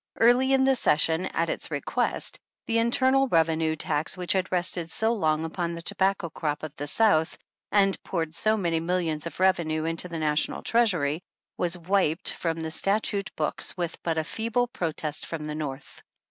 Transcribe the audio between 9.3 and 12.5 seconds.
revenue into the national treasury, was wiped